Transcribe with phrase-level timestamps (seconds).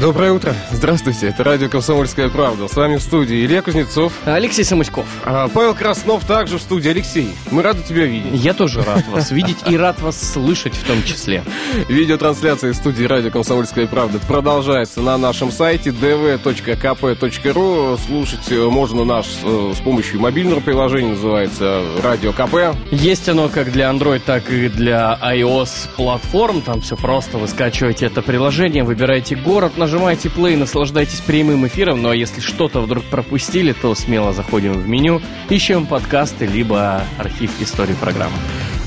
[0.00, 0.54] Доброе утро.
[0.72, 1.28] Здравствуйте.
[1.28, 2.68] Это радио «Комсомольская правда».
[2.68, 4.14] С вами в студии Илья Кузнецов.
[4.24, 5.04] Алексей Самуськов.
[5.26, 6.88] А Павел Краснов также в студии.
[6.88, 8.32] Алексей, мы рады тебя видеть.
[8.32, 11.44] Я тоже рад вас видеть и рад вас слышать в том числе.
[11.88, 17.98] Видеотрансляция из студии радио «Комсомольская правда» продолжается на нашем сайте dv.kp.ru.
[18.06, 22.74] Слушать можно наш э, с помощью мобильного приложения, называется «Радио КП».
[22.90, 26.62] Есть оно как для Android, так и для iOS платформ.
[26.62, 27.36] Там все просто.
[27.36, 32.02] Вы скачиваете это приложение, выбираете город, нажимаете play, наслаждайтесь прямым эфиром.
[32.02, 37.50] Ну а если что-то вдруг пропустили, то смело заходим в меню, ищем подкасты, либо архив
[37.60, 38.36] истории программы.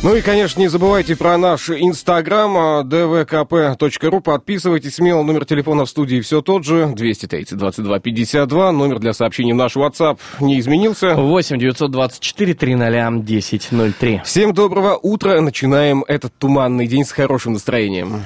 [0.03, 4.19] Ну и, конечно, не забывайте про наш инстаграм dvkp.ru.
[4.19, 5.23] Подписывайтесь смело.
[5.23, 6.91] Номер телефона в студии все тот же.
[6.93, 8.71] 230 22 52.
[8.73, 11.15] Номер для сообщений в наш WhatsApp не изменился.
[11.15, 14.21] 8 924 300 1003.
[14.25, 15.39] Всем доброго утра.
[15.39, 18.23] Начинаем этот туманный день с хорошим настроением.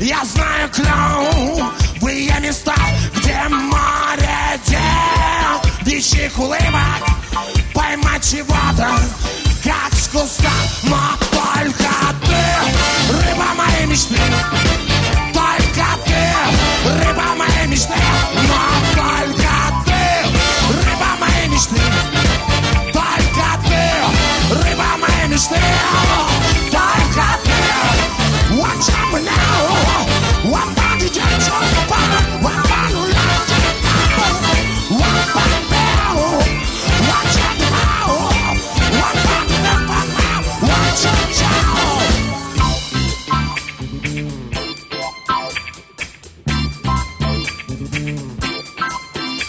[0.00, 2.74] Я знаю клевые места,
[3.16, 7.02] где море дел, дичьих улыбок,
[7.72, 8.90] поймать чего-то,
[9.62, 10.50] как с куста,
[10.84, 10.98] но
[11.30, 11.92] только
[12.24, 12.42] ты,
[13.12, 14.18] рыба моей мечты,
[15.32, 16.20] только ты,
[16.90, 17.94] рыба моей мечты,
[18.34, 18.60] но
[18.94, 19.54] только
[19.86, 20.02] ты,
[20.74, 21.80] рыба моей мечты,
[22.92, 25.60] только ты, рыба моей мечты,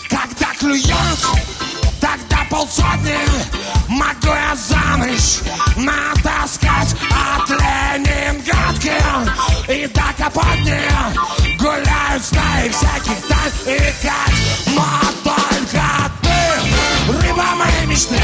[0.09, 1.19] Когда клюет,
[1.99, 3.42] тогда полсотни
[4.03, 5.39] Могу я за ночь
[5.77, 8.91] натаскать от Ленинградки
[9.69, 10.81] И до Капотни
[11.57, 14.83] гуляют стаи всяких тайн и кать Но
[15.23, 15.83] только
[16.21, 18.19] ты, рыба моей мечты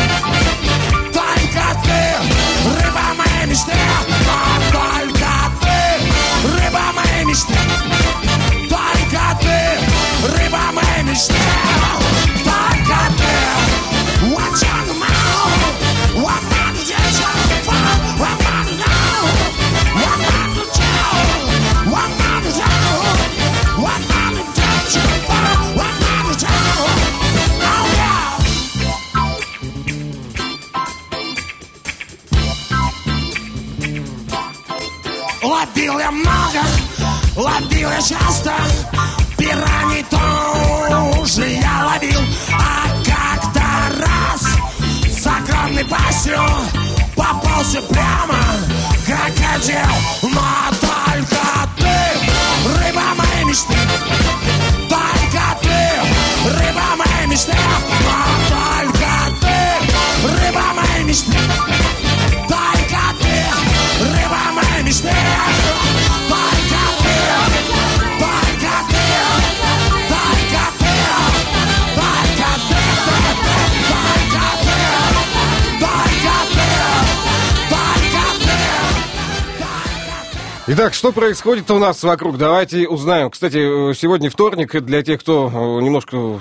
[80.82, 82.38] Итак, что происходит у нас вокруг?
[82.38, 83.30] Давайте узнаем.
[83.30, 84.82] Кстати, э, сегодня вторник.
[84.82, 86.40] Для тех, кто э, немножко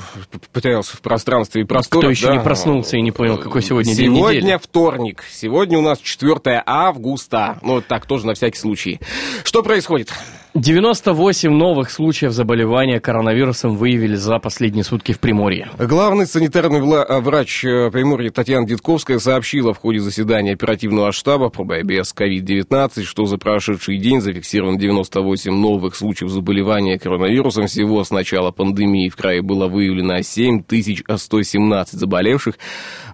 [0.53, 2.03] потерялся в пространстве и просторе.
[2.03, 4.61] Кто еще не проснулся и не понял, какой сегодня день Сегодня недели.
[4.63, 5.25] вторник.
[5.29, 7.59] Сегодня у нас 4 августа.
[7.63, 9.01] Ну, так тоже на всякий случай.
[9.43, 10.13] Что происходит?
[10.61, 15.71] 98 новых случаев заболевания коронавирусом выявили за последние сутки в Приморье.
[15.79, 21.63] Главный санитарный а, врач э, Приморья Татьяна Дедковская сообщила в ходе заседания оперативного штаба по
[21.63, 27.69] борьбе с COVID-19, что за прошедший день зафиксировано 98 новых случаев заболевания коронавирусом.
[27.69, 32.59] Всего с начала пандемии в крае было выявлено 7117 заболевших.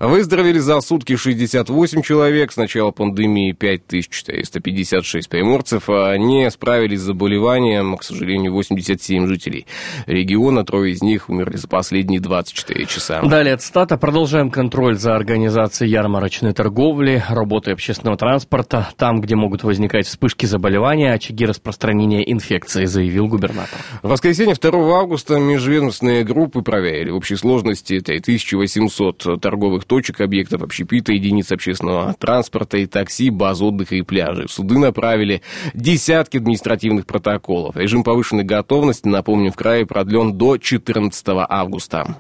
[0.01, 2.53] Выздоровели за сутки 68 человек.
[2.53, 5.91] С начала пандемии 5456 приморцев.
[5.91, 9.67] а Не справились с заболеванием заболеванием, к сожалению, 87 жителей
[10.07, 13.23] региона, трое из них умерли за последние 24 часа.
[13.23, 13.97] Далее цитата.
[13.97, 21.13] Продолжаем контроль за организацией ярмарочной торговли, работой общественного транспорта, там, где могут возникать вспышки заболевания,
[21.13, 23.79] очаги распространения инфекции, заявил губернатор.
[24.03, 31.13] В воскресенье 2 августа межведомственные группы проверили в общей сложности 1800 торговых точек, объектов общепита,
[31.13, 34.47] единиц общественного транспорта и такси, баз отдыха и пляжей.
[34.47, 35.43] В суды направили
[35.75, 37.77] десятки административных протоколов.
[37.77, 42.17] Режим повышенной готовности, напомним, в крае продлен до 14 августа.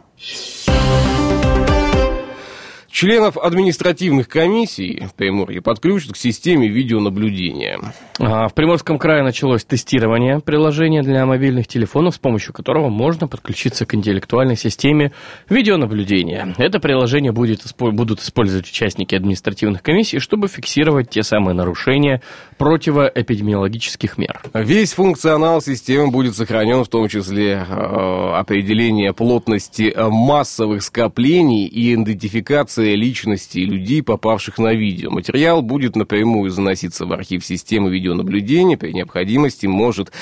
[2.94, 7.80] Членов административных комиссий Приморье подключат к системе видеонаблюдения.
[8.20, 13.96] В Приморском крае началось тестирование приложения для мобильных телефонов, с помощью которого можно подключиться к
[13.96, 15.10] интеллектуальной системе
[15.48, 16.54] видеонаблюдения.
[16.56, 22.22] Это приложение будет, будут использовать участники административных комиссий, чтобы фиксировать те самые нарушения
[22.56, 24.40] противоэпидемиологических мер.
[24.54, 32.94] Весь функционал системы будет сохранен, в том числе э, определение плотности массовых скоплений и идентификация
[32.94, 35.10] личности людей, попавших на видео.
[35.10, 40.12] Материал будет напрямую заноситься в архив системы видеонаблюдения, при необходимости может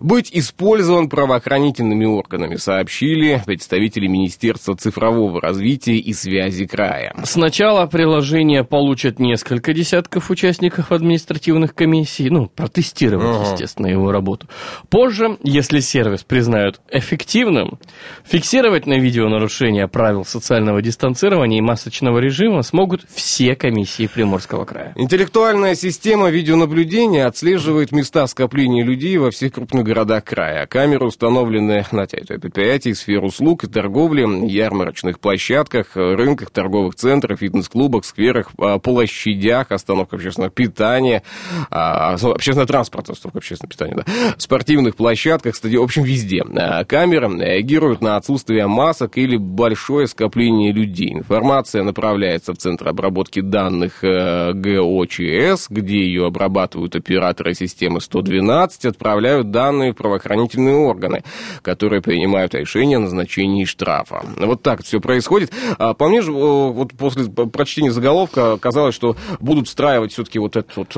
[0.00, 7.14] быть использован правоохранительными органами, сообщили представители Министерства цифрового развития и связи края.
[7.24, 13.52] Сначала приложение получат несколько десятков участников административных комиссий, ну, протестировать, ага.
[13.52, 14.48] естественно, его работу.
[14.88, 17.78] Позже, если сервис признают эффективным,
[18.24, 24.92] фиксировать на видео нарушения правил социального дистанцирования и масочного режима смогут все комиссии Приморского края.
[24.96, 30.66] Интеллектуальная система видеонаблюдения отслеживает места скопления людей во всех крупных городах края.
[30.66, 38.04] Камеры установлены на территории предприятий, сфер услуг и торговли, ярмарочных площадках, рынках, торговых центрах, фитнес-клубах,
[38.04, 41.22] скверах, а, площадях, остановках общественного питания,
[41.70, 46.44] а, общественного транспорта, остановка общественного питания, да, спортивных площадках, стадионах, в общем, везде.
[46.56, 51.12] А, камеры реагируют на отсутствие масок или большое скопление людей.
[51.12, 59.50] Информация направляется в Центр обработки данных э, ГОЧС, где ее обрабатывают операторы системы 112, отправляют
[59.50, 61.22] данные в правоохранительные органы,
[61.62, 64.22] которые принимают решение о назначении штрафа.
[64.36, 65.52] Вот так все происходит.
[65.78, 70.76] А по мне же, вот после прочтения заголовка казалось, что будут встраивать все-таки вот этот
[70.76, 70.96] вот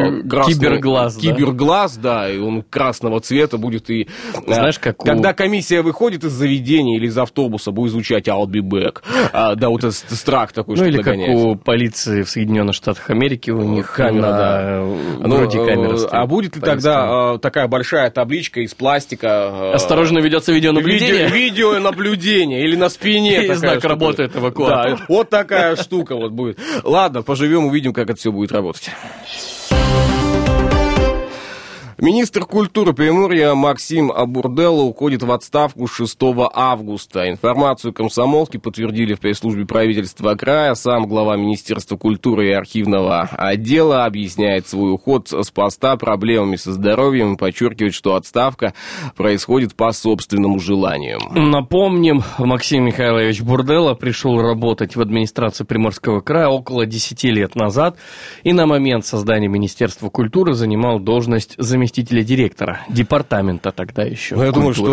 [0.00, 2.22] э, красный, киберглаз, киберглаз, да?
[2.22, 4.08] да, и он красного цвета будет и...
[4.46, 5.34] Э, Знаешь, как Когда у...
[5.34, 9.02] комиссия выходит из заведения или из автобуса, будет звучать «I'll be back».
[9.32, 11.36] А, да, вот страх такой, ну, что или догоняет.
[11.36, 14.82] как у полиции в Соединенных Штатах Америки, у них камера, да.
[15.18, 16.12] вроде ну, камеры стоит.
[16.12, 19.26] А будет ли тогда э, такая большая табличка из пластика?
[19.26, 21.28] Э, Осторожно, ведется видеонаблюдение?
[21.28, 23.46] Видео, видеонаблюдение или на спине.
[23.50, 26.58] И знак работы этого Да, вот такая штука вот будет.
[26.84, 28.90] Ладно, поживем, увидим, как это все будет работать.
[32.02, 36.16] Министр культуры Приморья Максим Абурделло уходит в отставку 6
[36.54, 37.28] августа.
[37.28, 40.74] Информацию комсомолки подтвердили в пресс-службе правительства края.
[40.76, 47.34] Сам глава Министерства культуры и архивного отдела объясняет свой уход с поста проблемами со здоровьем
[47.34, 48.72] и подчеркивает, что отставка
[49.14, 51.18] происходит по собственному желанию.
[51.34, 57.98] Напомним, Максим Михайлович Бурделло пришел работать в администрацию Приморского края около 10 лет назад
[58.42, 64.36] и на момент создания Министерства культуры занимал должность заместителя заместителя директора департамента тогда еще.
[64.36, 64.86] Ну, я думаю, что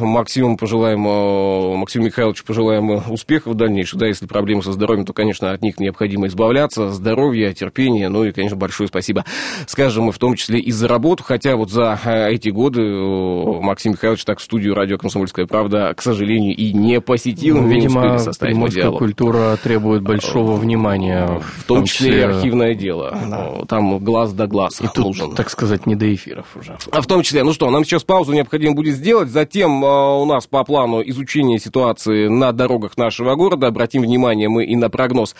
[0.00, 3.98] Максиму пожелаем, э, Максиму Михайловичу пожелаем успехов в дальнейшем.
[3.98, 6.90] Да, если проблемы со здоровьем, то, конечно, от них необходимо избавляться.
[6.90, 9.24] Здоровье, терпение, ну и, конечно, большое спасибо.
[9.66, 13.60] Скажем, мы в том числе и за работу, хотя вот за э, эти годы э,
[13.60, 17.58] Максим Михайлович так в студию радио «Комсомольская правда», к сожалению, и не посетил.
[17.60, 21.40] Ну, видимо, приморская культура требует большого внимания.
[21.58, 23.16] В том, числе и архивное дело.
[23.28, 23.64] Да.
[23.68, 25.34] Там глаз да глаз и тут, нужен.
[25.34, 26.76] так сказать, сказать, не до эфиров уже.
[26.90, 30.24] А в том числе, ну что, нам сейчас паузу необходимо будет сделать, затем э, у
[30.24, 35.34] нас по плану изучение ситуации на дорогах нашего города, обратим внимание мы и на прогноз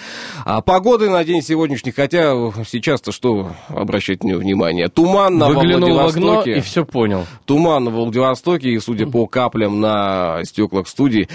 [0.45, 2.33] а, погоды на день сегодняшний, хотя
[2.69, 4.89] сейчас-то что обращать на внимание?
[4.89, 6.27] Туман на Выглянул Владивостоке.
[6.27, 7.27] В окно и все понял.
[7.45, 11.29] Туман на Владивостоке, и судя по каплям на стеклах студии,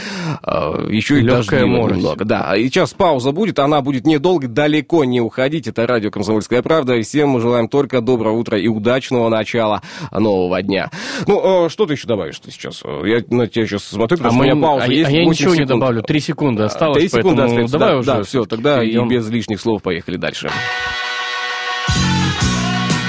[0.43, 2.25] э, еще и дождей немного.
[2.25, 6.95] Да, и сейчас пауза будет, она будет недолго, далеко не уходить, это радио «Комсомольская правда»,
[6.95, 9.81] и всем мы желаем только доброго утра и удачного начала
[10.11, 10.89] нового дня.
[11.27, 12.83] Ну, что ты еще добавишь ты сейчас?
[13.05, 15.09] Я на тебя сейчас смотрю, потому а что у меня пауза а есть.
[15.09, 15.59] А я ничего секунд.
[15.59, 18.07] не добавлю, три секунды осталось, Три секунды остается, давай да, уже.
[18.07, 19.07] Да, все, тогда пойдем.
[19.07, 20.49] и без лишних слов поехали дальше.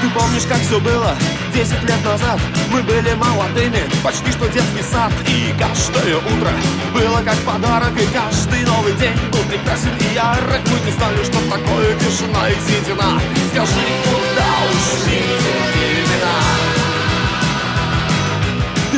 [0.02, 1.14] Ты помнишь, как все было
[1.54, 2.40] десять лет назад?
[2.72, 6.50] Мы были молодыми, почти что детский сад И каждое утро
[6.92, 11.38] было как подарок И каждый новый день был прекрасен и ярок Мы не знали, что
[11.48, 13.20] такое тишина и седина
[13.52, 15.91] Скажи, куда ушли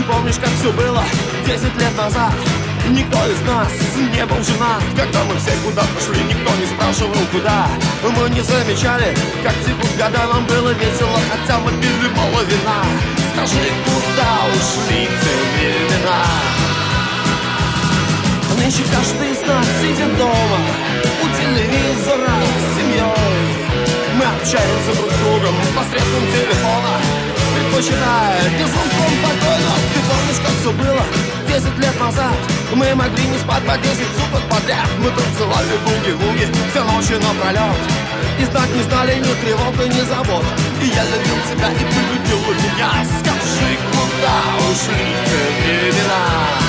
[0.07, 1.03] помнишь, как все было
[1.47, 2.33] 10 лет назад?
[2.91, 3.69] Никто из нас
[4.13, 4.83] не был женат.
[4.97, 7.69] Когда мы все куда-то шли, никто не спрашивал куда.
[8.03, 12.85] Мы не замечали, как текут года Нам было весело, хотя мы пили мало вина
[13.33, 16.21] Скажи, куда ушли те времена?
[18.59, 20.59] Нынче каждый из нас сидит дома
[21.23, 23.65] У телевизора с семьей
[24.17, 27.01] Мы общаемся друг с другом посредством телефона.
[27.55, 29.94] Предпочитая безумством покойно
[30.35, 31.03] помнишь, как все было
[31.49, 32.35] 10 лет назад.
[32.75, 34.89] Мы могли не спать по 10 суток подряд.
[34.99, 37.77] Мы танцевали буги-вуги все ночи напролет
[38.39, 40.45] И знать не знали ни тревог, ни забот.
[40.83, 43.05] И я любил тебя, и ты любила меня.
[43.21, 44.37] Скажи, куда
[44.71, 46.64] ушли те времена?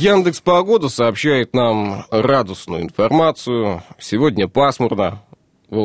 [0.00, 3.82] Яндекс Погода сообщает нам радостную информацию.
[3.98, 5.20] Сегодня пасмурно,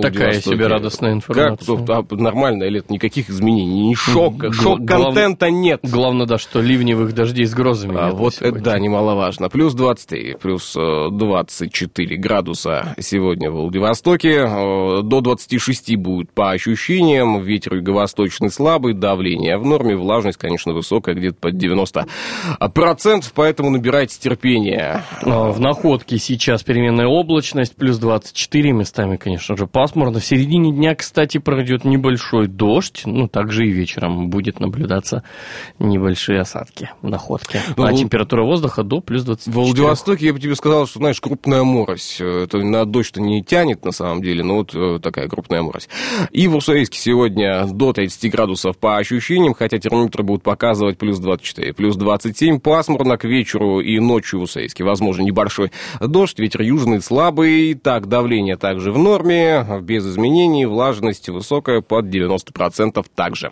[0.01, 1.77] Такая себе радостная информация.
[1.77, 5.82] Как а, нормальное лето, никаких изменений, ни шока, шок-контента нет.
[5.84, 9.50] Главное, да, что ливневых дождей с грозами а, Вот это, да, немаловажно.
[9.50, 14.46] Плюс 23, плюс 24 э, градуса сегодня в Владивостоке.
[14.48, 17.42] Э, до 26 будет по ощущениям.
[17.42, 22.08] Ветер юго-восточный слабый, давление в норме, влажность, конечно, высокая, где-то под 90
[22.74, 25.04] процентов, поэтому набирайте терпения.
[25.22, 30.22] А, в находке сейчас переменная облачность, плюс 24 местами, конечно же, пасмурно.
[30.22, 33.01] В середине дня, кстати, пройдет небольшой дождь.
[33.03, 35.24] Ну, также и вечером будет наблюдаться
[35.79, 37.60] небольшие осадки в находке.
[37.75, 39.48] А температура воздуха до плюс 20.
[39.48, 42.22] В Владивостоке я бы тебе сказал, что, знаешь, крупная морось.
[42.22, 45.89] Это на дождь-то не тянет, на самом деле, но вот э, такая крупная морось.
[46.32, 51.74] И в Уссурийске сегодня до 30 градусов по ощущениям, хотя термометры будут показывать плюс 24,
[51.74, 52.62] плюс 27.
[52.62, 54.86] Пасмурно к вечеру и ночью в Уссурийске.
[54.86, 57.74] Возможно, небольшой дождь, ветер южный слабый.
[57.74, 63.51] Так, давление также в норме без изменений, влажность высокая под 90% также.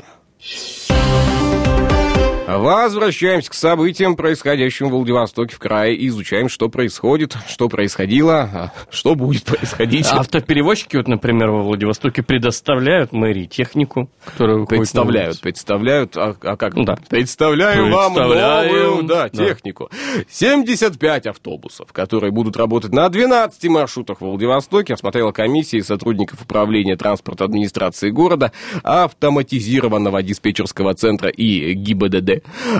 [2.46, 8.74] Возвращаемся к событиям, происходящим в Владивостоке в крае, и изучаем, что происходит, что происходило, а
[8.90, 10.08] что будет происходить.
[10.08, 16.74] Автоперевозчики, вот, например, во Владивостоке предоставляют мэрии технику, которую Представляют, представляют, а, а как?
[16.84, 16.98] Да.
[17.08, 19.90] Представляю, вам новую да, технику.
[19.90, 20.24] Да.
[20.30, 27.46] 75 автобусов, которые будут работать на 12 маршрутах в Владивостоке, осмотрела комиссия сотрудников управления транспорта
[27.46, 28.52] администрации города,
[28.84, 32.33] автоматизированного диспетчерского центра и ГИБДД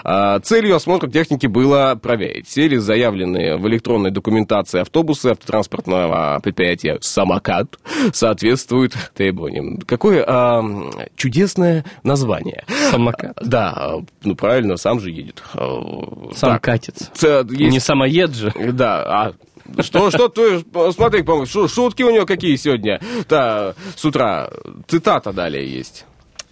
[0.03, 6.98] а, целью осмотра техники было проверить, все ли заявленные в электронной документации автобусы автотранспортного предприятия
[7.01, 7.77] «Самокат»
[8.13, 9.79] соответствуют требованиям.
[9.86, 10.63] Какое а,
[11.15, 12.65] чудесное название.
[12.91, 13.38] «Самокат».
[13.41, 15.43] Да, ну правильно, сам же едет.
[15.53, 17.12] Сам так, катец.
[17.22, 17.51] Есть...
[17.51, 18.53] Не самоед же.
[18.74, 19.33] Да, а
[19.81, 24.50] что, что ты, смотри, шутки у него какие сегодня, да, с утра,
[24.88, 26.05] цитата далее есть.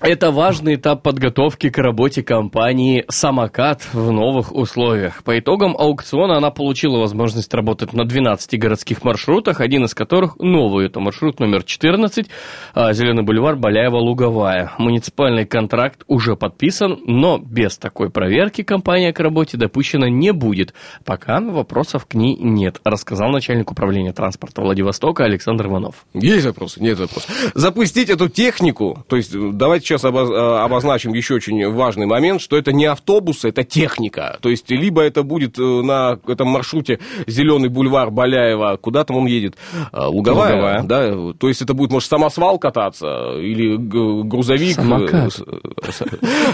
[0.03, 5.24] Это важный этап подготовки к работе компании «Самокат» в новых условиях.
[5.24, 10.88] По итогам аукциона она получила возможность работать на 12 городских маршрутах, один из которых новый.
[10.88, 12.25] Это маршрут номер 14,
[12.74, 14.72] а, Зеленый бульвар, Баляева-Луговая.
[14.79, 20.74] Муниципальный контракт уже подписан, но без такой проверки компания к работе допущена не будет.
[21.05, 26.08] Пока вопросов к ней нет, рассказал начальник управления транспорта Владивостока Александр Иванов.
[26.15, 26.81] Есть вопросы?
[26.81, 27.29] Нет вопросов.
[27.53, 32.71] Запустить эту технику, то есть давайте сейчас обоз- обозначим еще очень важный момент, что это
[32.71, 34.38] не автобусы, это техника.
[34.41, 39.55] То есть, либо это будет на этом маршруте Зеленый бульвар Баляева, куда там он едет?
[39.93, 40.83] Луговая, Луговая.
[40.83, 41.33] да?
[41.38, 44.75] То есть, это будет, может, самосвал кататься или грузовик.
[44.75, 45.38] Самокат.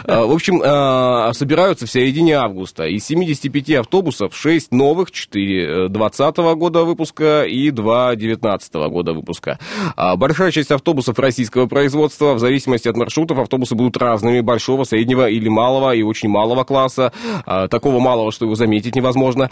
[0.05, 0.59] В общем,
[1.33, 2.85] собираются в середине августа.
[2.87, 9.59] Из 75 автобусов 6 новых, 4 2020 года выпуска и 2 2019 года выпуска.
[10.15, 12.95] Большая часть автобусов российского производства, в зависимости от
[13.27, 17.11] маршрутов, автобусы будут разными, большого, среднего или малого, и очень малого класса,
[17.45, 19.49] такого малого, что его заметить невозможно.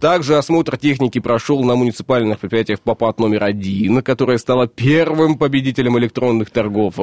[0.00, 6.50] Также осмотр техники прошел на муниципальных предприятиях ПАПАТ номер один, которое стало первым победителем электронных
[6.50, 6.94] торгов.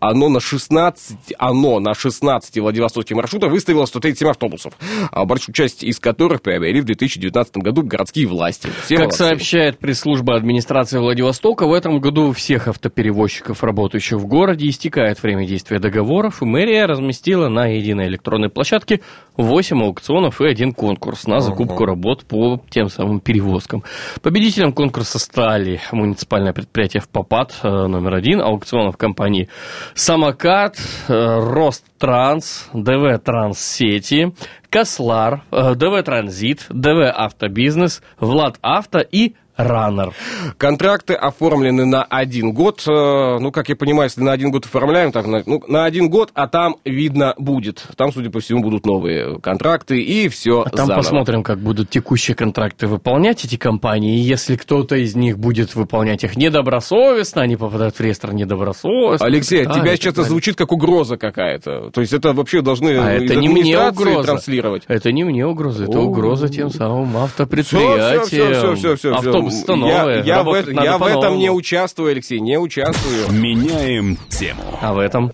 [0.00, 4.74] Оно на 16, оно на 16 Владивостокских маршрутах выставило 137 автобусов,
[5.12, 8.68] большую часть из которых приобрели в 2019 году городские власти.
[8.84, 9.18] Все как молодцы.
[9.18, 15.46] сообщает пресс-служба администрации Владивостока, в этом году у всех автоперевозчиков, работающих в городе, истекает время
[15.46, 19.00] действия договоров, и мэрия разместила на единой электронной площадке
[19.36, 21.86] 8 аукционов и один конкурс на закупку uh-huh.
[21.86, 23.82] работ по тем самым перевозкам.
[24.22, 29.48] Победителем конкурса стали муниципальное предприятие в Попад э, номер один, аукционов компании
[29.94, 30.76] «Самокат»,
[31.08, 34.34] э, «Росттранс», «ДВ Транссети»,
[34.70, 40.12] «Кослар», э, «ДВ Транзит», «ДВ Автобизнес», «Влад Авто» и Раннер.
[40.58, 42.84] Контракты оформлены на один год.
[42.86, 46.30] Э, ну, как я понимаю, если на один год оформляем, так, ну, на один год,
[46.34, 47.84] а там видно будет.
[47.96, 50.96] Там, судя по всему, будут новые контракты и все а там заново.
[50.96, 54.16] посмотрим, как будут текущие контракты выполнять эти компании.
[54.16, 59.26] И если кто-то из них будет выполнять их недобросовестно, они попадают в реестр недобросовестно.
[59.26, 61.90] Алексей, от тебя сейчас это звучит как угроза какая-то.
[61.90, 64.22] То есть это вообще должны а это не мне угроза.
[64.22, 64.84] транслировать.
[64.88, 68.26] Это не мне угроза, это угроза тем самым автопредприятиям.
[68.26, 70.22] Все, все, все, все, все, автобус новое.
[70.22, 73.30] Я, я, в, я в этом не участвую, Алексей, не участвую.
[73.30, 74.62] Меняем тему.
[74.80, 75.32] А в этом?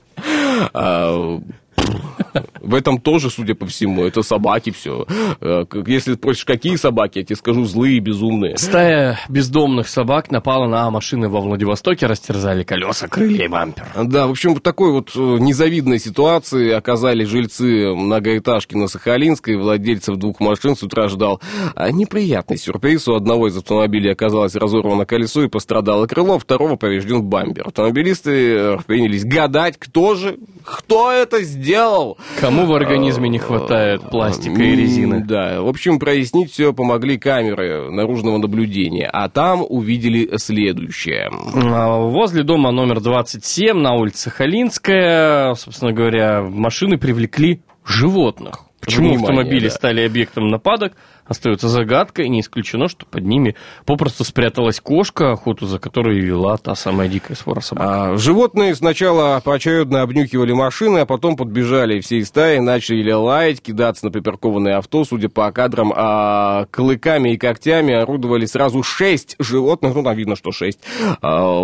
[2.61, 5.07] В этом тоже, судя по всему, это собаки все.
[5.41, 8.57] Э, если спросишь, какие собаки, я тебе скажу, злые, безумные.
[8.57, 13.87] Стая бездомных собак напала на машины во Владивостоке, растерзали колеса, крылья и бампер.
[14.05, 19.57] Да, в общем, в такой вот э, незавидной ситуации оказались жильцы многоэтажки на Сахалинской.
[19.57, 21.41] Владельцев двух машин с утра ждал
[21.75, 23.09] а, неприятный сюрприз.
[23.09, 27.69] У одного из автомобилей оказалось разорвано колесо и пострадало крыло, второго поврежден бампер.
[27.69, 32.19] Автомобилисты э, принялись гадать, кто же, кто это сделал.
[32.41, 35.25] Кому в организме не хватает пластика и резины?
[35.25, 41.31] Да, в общем, прояснить все помогли камеры наружного наблюдения, а там увидели следующее.
[41.55, 48.61] А, возле дома номер 27 на улице Халинская, собственно говоря, машины привлекли животных.
[48.81, 49.75] Почему Внимание, автомобили да.
[49.75, 50.95] стали объектом нападок?
[51.27, 53.55] Остается загадкой, не исключено, что под ними
[53.85, 57.87] попросту спряталась кошка, охоту за которой вела та самая дикая свора собак.
[57.89, 64.11] А, животные сначала поочередно обнюхивали машины, а потом подбежали всей стаи, начали лаять, кидаться на
[64.11, 70.17] припаркованное авто, судя по кадрам, а клыками и когтями орудовали сразу шесть животных, ну там
[70.17, 70.81] видно, что шесть
[71.21, 71.61] а,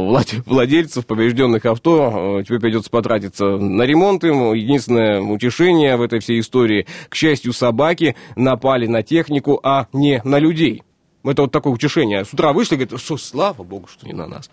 [0.47, 2.12] владельцев поврежденных авто.
[2.38, 4.53] А, теперь придется потратиться на ремонт им.
[4.53, 10.39] Единственное утешение в этой всей истории, к счастью, собаки напали на технику, а не на
[10.39, 10.83] людей.
[11.29, 12.25] Это вот такое утешение.
[12.25, 14.51] С утра вышли, говорят, что слава богу, что не на нас.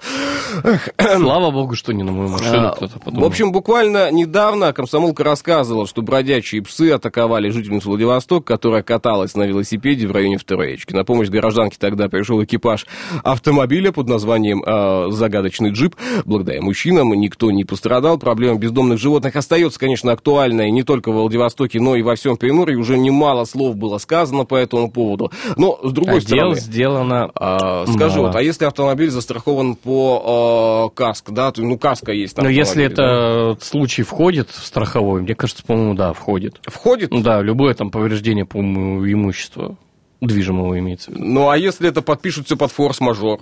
[0.97, 3.23] Слава богу, что не на мою машину а, кто-то подумал.
[3.23, 9.43] В общем, буквально недавно комсомолка рассказывала, что бродячие псы атаковали жительницу Владивосток, которая каталась на
[9.43, 10.93] велосипеде в районе второй речки.
[10.93, 12.85] На помощь гражданке тогда пришел экипаж
[13.23, 15.95] автомобиля под названием э, «Загадочный джип».
[16.25, 18.17] Благодаря мужчинам никто не пострадал.
[18.17, 22.77] Проблема бездомных животных остается, конечно, актуальной не только в Владивостоке, но и во всем Приморье.
[22.77, 25.31] Уже немало слов было сказано по этому поводу.
[25.55, 30.95] Но, с другой а стороны сделано а, Скажи, вот, а если автомобиль застрахован по э,
[30.95, 35.63] каско, да, то, ну, каска есть Ну, если это случай входит в страховой, мне кажется,
[35.63, 36.59] по-моему, да, входит.
[36.63, 37.11] Входит?
[37.11, 39.77] Ну, да, любое там повреждение, по-моему, имущества
[40.21, 41.11] движимого имеется.
[41.13, 43.41] Ну, а если это подпишут все под форс-мажор?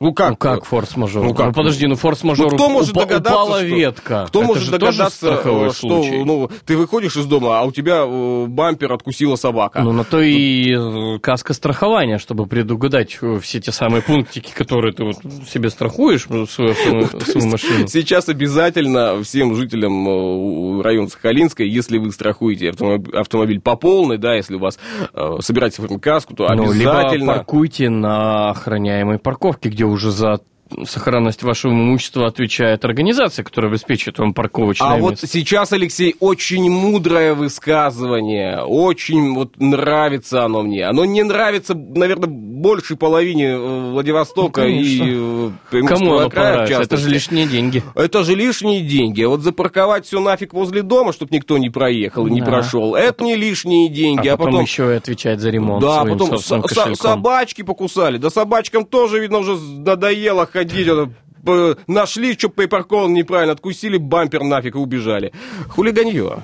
[0.00, 0.30] Ну как?
[0.30, 1.24] Ну как форс-мажор?
[1.24, 1.48] Ну, как?
[1.48, 3.66] ну подожди, ну форс-мажор ну, кто может упа- догадаться, упала что...
[3.66, 4.24] ветка.
[4.28, 6.24] Кто Это может догадаться, что случай.
[6.24, 9.82] ну, ты выходишь из дома, а у тебя э, бампер откусила собака?
[9.82, 14.94] Ну на то и э, каска страхования, чтобы предугадать э, все те самые пунктики, которые
[14.94, 16.74] ты вот себе страхуешь свою, свою
[17.50, 17.86] машину.
[17.86, 24.60] Сейчас обязательно всем жителям района Сахалинской, если вы страхуете автомобиль по полной, да, если у
[24.60, 24.78] вас
[25.12, 26.94] оформить каску, то обязательно...
[26.94, 30.40] Ну, либо паркуйте на охраняемой парковке, где уже за
[30.84, 35.06] сохранность вашего имущества отвечает организация, которая обеспечивает вам парковочное а место.
[35.06, 40.86] А вот сейчас, Алексей, очень мудрое высказывание, очень вот нравится оно мне.
[40.86, 45.52] Оно не нравится, наверное, большей половине э, Владивостока Ну, и конечно.
[45.72, 46.66] э, Кому оно края?
[46.66, 47.82] Это же лишние деньги.
[47.94, 49.22] Это же лишние деньги.
[49.22, 52.46] А вот запарковать все нафиг возле дома, чтобы никто не проехал и не Да.
[52.46, 54.28] прошел, это не лишние деньги.
[54.28, 58.18] А потом еще и отвечать за ремонт Да, потом собачки покусали.
[58.18, 60.59] Да собачкам тоже, видно, уже надоело ходить.
[60.64, 61.10] Это,
[61.44, 65.32] п- Нашли, что припаркован неправильно, откусили бампер нафиг и убежали.
[65.68, 66.42] Хулиганье.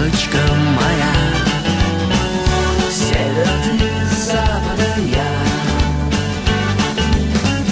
[0.00, 0.38] Девочка
[0.76, 1.14] моя.
[2.88, 3.76] С Севера ты,
[4.24, 5.30] запада я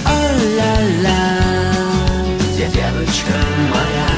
[0.04, 1.22] О-ля-ля
[2.52, 3.36] Где девочка
[3.72, 4.10] моя.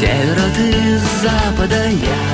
[0.00, 2.25] Севера ты, запада я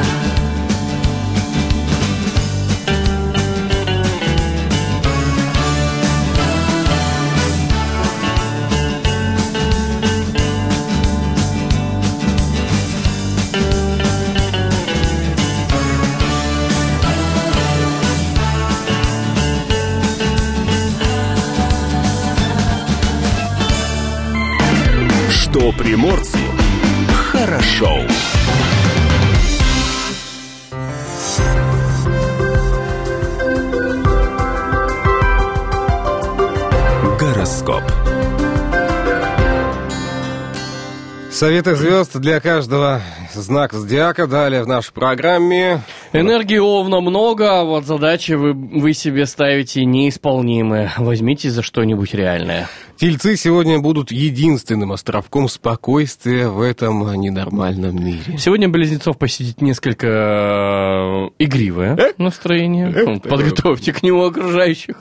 [41.43, 43.01] Советы звезд для каждого
[43.35, 44.29] знак зодиака.
[44.29, 45.81] Далее в нашей программе.
[46.13, 50.93] Энергии Овна много, а вот задачи вы, вы себе ставите неисполнимые.
[50.99, 52.69] Возьмите за что-нибудь реальное.
[52.97, 58.39] Тельцы сегодня будут единственным островком спокойствия в этом ненормальном мире.
[58.39, 62.93] Сегодня Близнецов посетит несколько э, игривое настроение.
[62.95, 64.95] Э, Подготовьте к нему окружающих.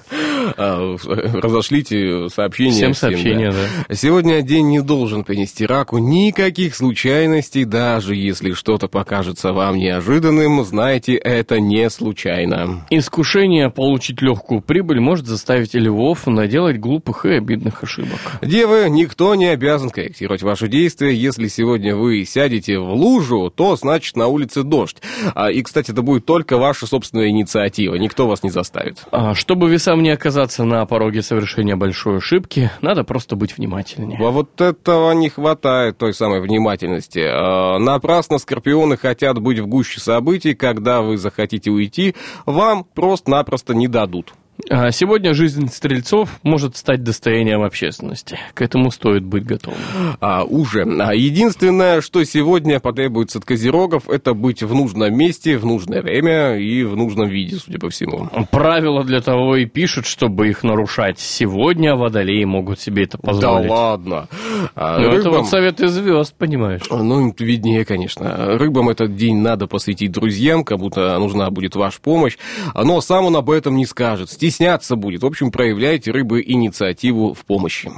[0.58, 2.72] А, Разошлите сообщения.
[2.72, 3.96] Всем сообщения, да.
[3.96, 11.16] Сегодня день не должен принести раку никаких случайностей, даже если что-то покажется вам неожиданным, знайте,
[11.16, 12.86] это не случайно.
[12.90, 18.20] Искушение получить легкую прибыль может заставить львов наделать глупых и обидных ошибок.
[18.42, 21.14] Девы, никто не обязан корректировать ваши действия.
[21.14, 24.98] Если сегодня вы сядете в лужу, то значит на улице дождь.
[25.36, 27.96] А, и, кстати, это будет только ваша собственная инициатива.
[27.96, 29.04] Никто вас не заставит.
[29.12, 34.20] А, чтобы весам не оказаться на пороге совершения большой ошибки, надо просто быть внимательнее.
[34.20, 37.20] А вот этого не хватает, той самой внимательности.
[37.20, 43.88] А, Напрасно скорпионы хотят быть в гуще событий, когда вы захотите уйти, вам просто-напросто не
[43.88, 44.34] дадут.
[44.70, 48.38] А Сегодня жизнь стрельцов может стать достоянием общественности.
[48.54, 49.80] К этому стоит быть готовым.
[50.20, 50.84] А, уже.
[50.84, 56.58] А единственное, что сегодня потребуется от козерогов, это быть в нужном месте, в нужное время
[56.58, 58.30] и в нужном виде, судя по всему.
[58.52, 61.20] Правила для того и пишут, чтобы их нарушать.
[61.20, 63.68] Сегодня водолеи могут себе это позволить.
[63.68, 64.28] Да ладно.
[64.76, 66.84] А, Ну, это рыбам- вот советы звезд, понимаешь.
[66.90, 68.58] Ну, им виднее, конечно.
[68.58, 72.38] Рыбам этот день надо посвятить друзьям, кому-то нужна будет ваша помощь.
[72.76, 74.30] Но сам он об этом не скажет.
[74.52, 75.24] Стесняться будет.
[75.24, 77.90] В общем, проявляйте рыбы инициативу в помощи.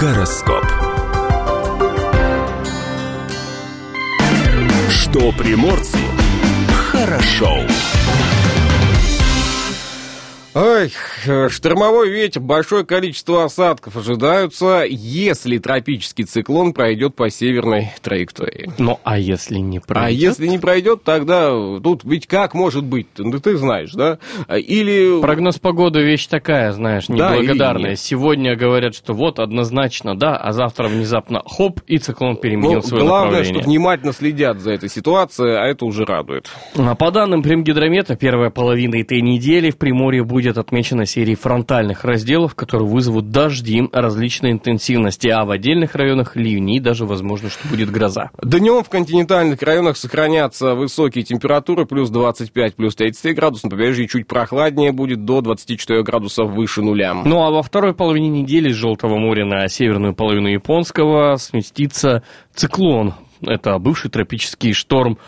[0.00, 0.64] Гороскоп.
[4.90, 5.98] Что приморцу
[6.90, 7.60] хорошо.
[10.54, 10.92] Ой,
[11.48, 18.70] штормовой ветер, большое количество осадков ожидаются, если тропический циклон пройдет по северной траектории.
[18.78, 20.08] Ну, а если не пройдет?
[20.08, 21.50] А если не пройдет, тогда
[21.82, 23.06] тут ведь как может быть?
[23.18, 24.18] Ну, ты знаешь, да?
[24.54, 25.20] Или...
[25.20, 27.90] Прогноз погоды вещь такая, знаешь, Да, неблагодарная.
[27.90, 28.00] нет.
[28.00, 33.04] Сегодня говорят, что вот однозначно да, а завтра внезапно хоп, и циклон переменил Ну, свое
[33.04, 33.64] главное, что направление.
[33.64, 36.48] внимательно следят за этой ситуацией, а это уже радует.
[36.76, 42.54] А По данным Примгидромета, первая половина этой недели в Приморье будет отмечена серией фронтальных разделов,
[42.54, 47.90] которые вызовут дожди различной интенсивности, а в отдельных районах ливни и даже возможно, что будет
[47.90, 48.30] гроза.
[48.40, 54.28] Днем в континентальных районах сохранятся высокие температуры, плюс 25, плюс 33 градусов, на побережье чуть
[54.28, 57.14] прохладнее будет, до 24 градусов выше нуля.
[57.14, 62.22] Ну а во второй половине недели с Желтого моря на северную половину Японского сместится
[62.54, 63.14] циклон.
[63.42, 65.18] Это бывший тропический шторм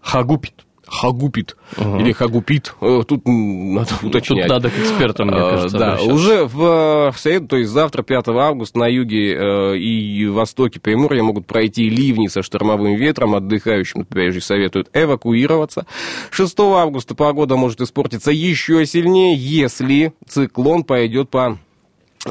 [0.00, 0.54] Хагупит.
[0.90, 4.48] Хагупит или Хагупит, э, тут надо Тут уточнять.
[4.48, 6.14] надо к экспертам, мне Э, кажется, Да, обращаться.
[6.14, 11.22] уже в, в среду, то есть завтра, 5 августа, на юге э, и востоке Приморья
[11.22, 13.34] могут пройти ливни со штормовым ветром.
[13.36, 15.86] Отдыхающим на побережье советуют эвакуироваться.
[16.30, 21.58] 6 августа погода может испортиться еще сильнее, если циклон пойдет по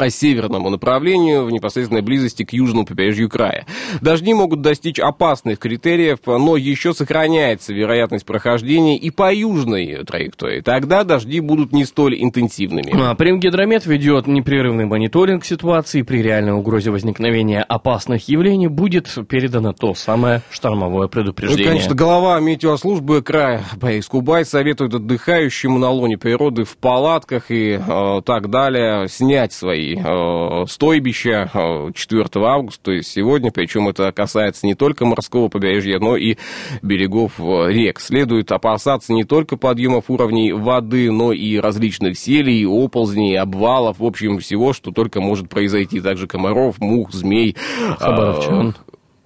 [0.10, 3.65] северному направлению в непосредственной близости к южному побережью края.
[4.02, 10.62] Дожди могут достичь опасных критериев, но еще сохраняется вероятность прохождения и по южной траектории.
[10.62, 12.91] Тогда дожди будут не столь интенсивными.
[12.93, 16.04] А, Примгидромет ведет непрерывный мониторинг ситуации.
[16.04, 21.65] При реальной угрозе возникновения опасных явлений будет передано то самое штормовое Ну, предупреждение.
[21.65, 28.21] конечно, глава метеослужбы края Борис Кубай советует отдыхающим на лоне природы в палатках и э,
[28.23, 34.65] так далее снять свои э, стойбища э, 4 августа, то есть сегодня, причем это касается
[34.65, 36.38] не только морского побережья, но и
[36.82, 38.00] берегов э, рек.
[38.00, 44.39] Следует опасаться не только подъемов уровней воды, но и различных селей, оползней, обвалов, в общем,
[44.39, 46.02] всего, что только может произойти.
[46.02, 47.56] Также комаров, мух, змей.
[47.98, 48.70] Хабаровчан.
[48.70, 48.74] Э,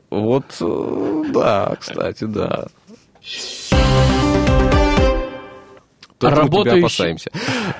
[0.10, 2.68] Вот, э, да, кстати, да.
[6.30, 7.32] Тебя Работающий- опасаемся.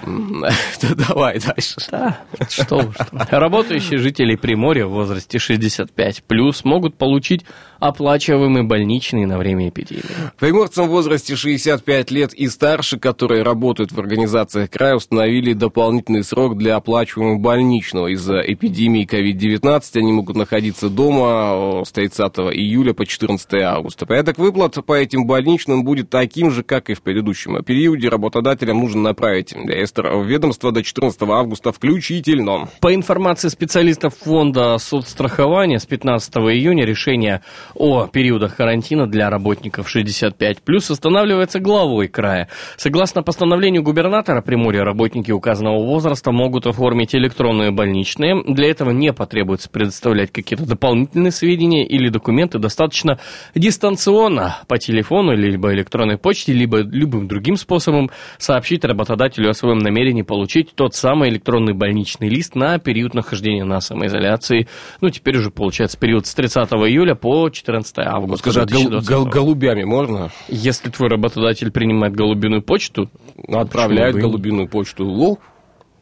[1.08, 1.76] Давай дальше.
[1.92, 2.92] Да, что.
[3.30, 7.46] Работающие жители Приморья в возрасте 65 плюс могут получить
[7.80, 10.04] оплачиваемый больничный на время эпидемии.
[10.40, 16.58] Приморцам в возрасте 65 лет и старше, которые работают в организациях края, установили дополнительный срок
[16.58, 18.08] для оплачиваемого больничного.
[18.08, 22.22] Из-за эпидемии COVID-19 они могут находиться дома э, с 30
[22.54, 24.06] июля по 14 августа.
[24.06, 28.08] Порядок выплат по этим больничным будет таким же, как и в предыдущем периоде.
[28.34, 32.68] Работодателям нужно направить реестр в ведомство до 14 августа включительно.
[32.82, 37.42] По информации специалистов фонда соцстрахования, с 15 июня решение
[37.76, 42.50] о периодах карантина для работников 65 плюс устанавливается главой края.
[42.76, 48.42] Согласно постановлению губернатора Приморья, работники указанного возраста могут оформить электронные больничные.
[48.48, 52.58] Для этого не потребуется предоставлять какие-то дополнительные сведения или документы.
[52.58, 53.20] Достаточно
[53.54, 60.22] дистанционно по телефону, либо электронной почте, либо любым другим способом сообщить работодателю о своем намерении
[60.22, 64.68] получить тот самый электронный больничный лист на период нахождения на самоизоляции.
[65.02, 68.52] Ну, теперь уже получается период с 30 июля по 14 августа.
[68.52, 69.10] Скажи, а гол- 2020.
[69.10, 70.32] гол- голубями можно?
[70.48, 73.10] Если твой работодатель принимает голубиную почту,
[73.48, 75.06] Отправляет голубиную почту.
[75.08, 75.38] О,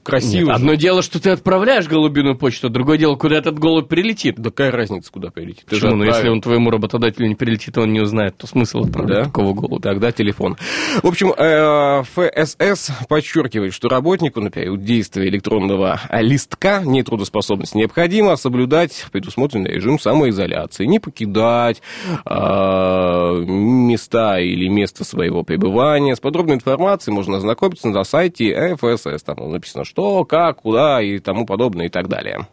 [0.03, 0.47] красиво.
[0.47, 4.35] Нет, одно дело, что ты отправляешь голубиную почту, а другое дело, куда этот голубь прилетит.
[4.37, 5.65] Да какая разница, куда прилетит?
[5.65, 5.95] Ты Почему?
[5.95, 9.23] Ну, если он твоему работодателю не прилетит, он не узнает, то смысл отправлять Да?
[9.25, 9.81] такого голубя.
[9.81, 10.57] Тогда телефон.
[11.01, 19.05] В общем, э, ФСС подчеркивает, что работнику на период действия электронного листка нетрудоспособности необходимо соблюдать
[19.11, 21.81] предусмотренный режим самоизоляции, не покидать
[22.25, 26.15] э, места или место своего пребывания.
[26.15, 29.23] С подробной информацией можно ознакомиться на сайте ФСС.
[29.23, 32.47] Там написано, что, как, куда и тому подобное и так далее.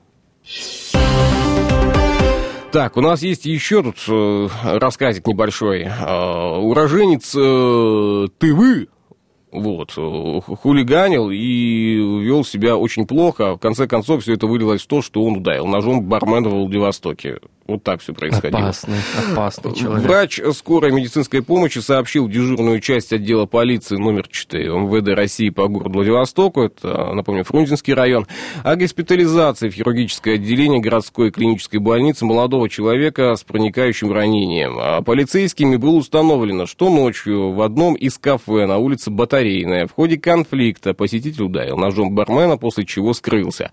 [2.73, 5.83] Так, у нас есть еще тут э, рассказик небольшой.
[5.83, 8.89] Э, уроженец э, Тывы,
[9.53, 13.55] вот, э, хулиганил и вел себя очень плохо.
[13.55, 17.39] В конце концов, все это вылилось в то, что он ударил ножом бармена в Владивостоке.
[17.69, 18.63] Вот так все происходило.
[18.63, 18.97] Опасный,
[19.31, 20.07] опасный человек.
[20.09, 25.91] Врач скорой медицинской помощи сообщил дежурную часть отдела полиции номер 4 МВД России по городу
[25.99, 28.27] Владивостоку, это, напомню, Фрунзенский район,
[28.65, 34.79] о госпитализации в хирургическое отделение городской клинической больницы молодого человека с проникающим ранением.
[34.81, 40.17] А полицейскими было установлено, что ночью в одном из кафе на улице Батарейная в ходе
[40.17, 43.71] конфликта посетитель ударил ножом бармена, после чего скрылся.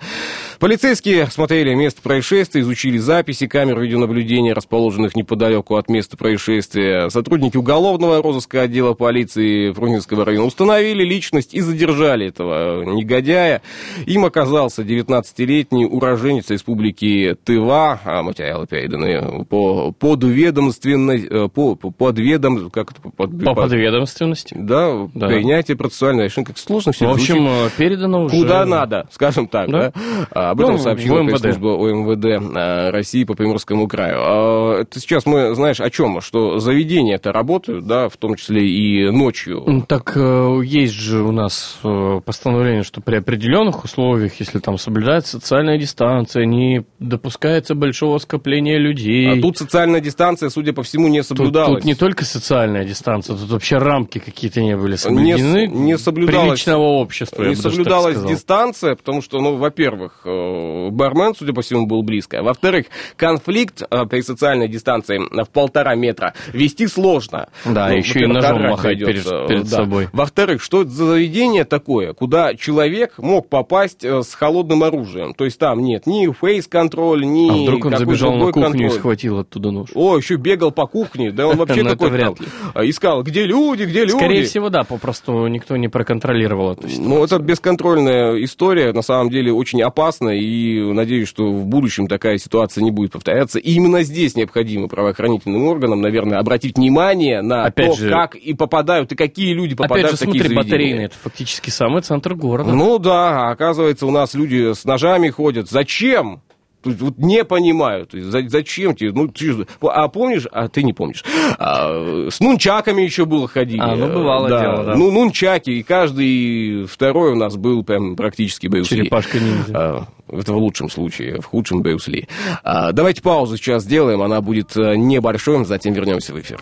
[0.59, 8.21] Полицейские смотрели место происшествия, изучили записи камер видеонаблюдения, расположенных неподалеку от места происшествия, сотрудники уголовного
[8.21, 13.61] розыска отдела полиции Фрунзенского района установили личность и задержали этого негодяя.
[14.05, 22.69] Им оказался 19-летний уроженец республики Тыва, а, материалы переданы по подведомственной, э, по, по подведом,
[22.69, 24.55] как это, под, По подведомственности.
[24.57, 25.27] да, Да.
[25.27, 28.35] принятие процессуального решения, как сложно все В общем, э, передано уже...
[28.35, 29.79] Куда надо, скажем так, да?
[29.79, 29.93] Да.
[30.31, 34.17] А, Об этом Ну, сообщила пресс-служба ОМВД а, России по Приморскому краю.
[34.19, 36.21] А, Это сейчас мы, знаешь, о чем?
[36.21, 39.83] Что заведения-то работают, да, в том числе и ночью.
[39.87, 45.39] Так э, есть же у нас э, постановление, что при определенных условиях, если там соблюдается
[45.39, 49.27] социальная дистанция, не допускается большого скопления людей.
[49.31, 51.75] А тут социальная дистанция, судя по всему, не Тут, соблюдалась.
[51.77, 55.67] тут не только социальная дистанция, тут вообще рамки какие-то не были соблюдены.
[55.67, 61.61] не соблюдалась- Приличного общества, не соблюдалась дистанция, потому что, ну, во-первых, э, бармен, судя по
[61.61, 62.43] всему, был близко.
[62.43, 62.85] Во-вторых,
[63.15, 67.49] конфликт э, при социальной дистанции в полтора метра вести сложно.
[67.65, 69.69] Да, Ну, еще и ножом махать придется, перед- перед да.
[69.77, 70.07] собой.
[70.13, 75.33] Во-вторых, что это за заведение такое, куда человек мог попасть э, с холодным оружием?
[75.33, 78.91] То есть там нет ни фейс-контроль, ни А вдруг он забежал на кухню и контроль.
[78.91, 79.89] схватил оттуда нож?
[79.93, 82.47] О, еще бегал по кухне, да он вообще Ну, это какой-то вряд ли.
[82.73, 84.11] а, искал, где люди, где люди.
[84.17, 87.09] Скорее всего, да, попросту никто не проконтролировал эту ситуацию.
[87.09, 92.37] Ну, это бесконтрольная история, на самом деле, очень опасна, и надеюсь, что в будущем такая
[92.37, 93.44] ситуация не будет повторяться.
[93.53, 98.53] И именно здесь необходимо правоохранительным органам, наверное, обратить внимание на Опять то, же- как и
[98.53, 102.33] попадают, и какие люди попадают Опять же, в такие смотри, батарейный, это фактически самый центр
[102.35, 102.71] города.
[102.73, 105.69] Ну да, оказывается, у нас люди с ножами ходят.
[105.69, 106.41] Зачем?
[106.85, 110.93] Вот не понимаю, то есть за- зачем тебе, ну ты а помнишь, а ты не
[110.93, 111.23] помнишь,
[111.57, 113.79] А, с нунчаками еще было ходили.
[113.81, 114.95] А, ну, бывало дело, да.
[114.95, 118.87] Ну, нунчаки, и каждый второй у нас был прям практически Брюс.
[118.87, 119.73] Черепашка-ниндзя.
[119.73, 122.27] А, Это в лучшем случае, в худшем Брюс Ли.
[122.63, 126.59] А, Давайте паузу сейчас сделаем, она будет э, небольшой, затем вернемся в эфир.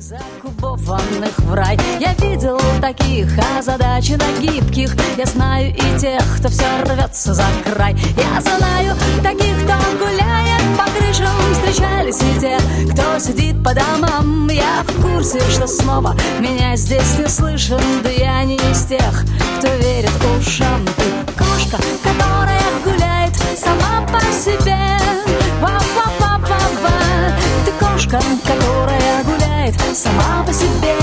[0.00, 3.28] Закупованных в рай Я видел таких
[3.58, 4.94] озадаченных гибких.
[5.16, 7.96] Я знаю и тех, кто все рвется за край.
[8.16, 11.28] Я знаю таких, кто гуляет по крышам.
[11.52, 12.58] Встречались и те,
[12.92, 14.48] кто сидит по домам.
[14.48, 19.24] Я в курсе, что снова меня здесь не слышен Да я не из тех,
[19.58, 20.84] кто верит ушам.
[20.96, 24.76] Ты кошка, которая гуляет сама по себе.
[25.60, 26.15] Ты
[27.78, 30.94] кошка, которая гуляет сама по себе.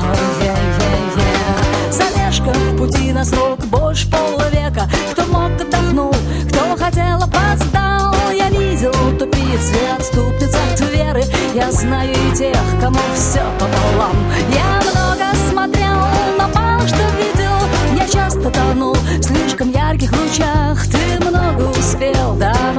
[0.00, 1.92] Ой-е-е-е.
[1.92, 4.88] Задержка в пути на срок больше полвека.
[5.12, 6.14] Кто мог, отдохнул,
[6.48, 8.14] кто хотел, опоздал.
[8.32, 14.16] Я видел тупиц и отступниц от веры Я знаю и тех, кому все пополам.
[14.54, 16.06] Я много смотрел,
[16.38, 17.58] но мало что видел.
[17.96, 20.86] Я часто тонул в слишком ярких лучах.
[20.86, 21.19] Ты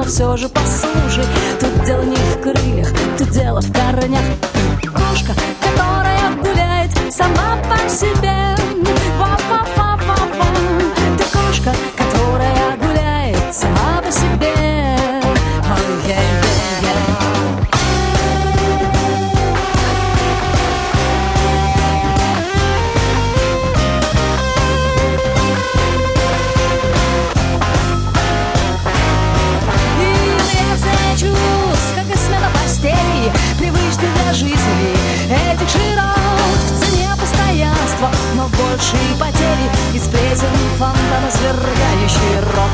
[0.02, 1.24] но все же послушай.
[1.60, 4.24] Тут дело не в крыльях, тут дело в корнях.
[4.80, 8.61] Кошка, которая гуляет сама по себе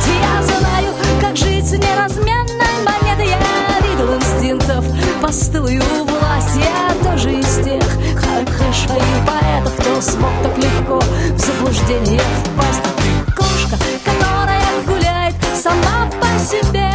[0.07, 3.29] Я знаю, как жить неразменной монетой.
[3.29, 4.85] Я видел инстинктов,
[5.21, 6.57] постылую власть.
[6.57, 7.83] Я тоже из тех
[8.15, 8.91] хороших
[9.27, 12.83] поэтов Кто смог так легко в заблуждение впасть.
[12.99, 16.91] Ты кошка, которая гуляет сама по себе.